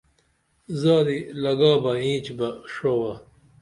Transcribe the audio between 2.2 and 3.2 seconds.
بہ ڜوہ